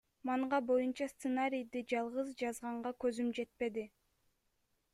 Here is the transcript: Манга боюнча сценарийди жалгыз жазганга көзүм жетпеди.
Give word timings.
Манга 0.27 0.59
боюнча 0.67 1.07
сценарийди 1.11 1.83
жалгыз 1.93 2.33
жазганга 2.39 2.95
көзүм 3.05 3.31
жетпеди. 3.41 3.85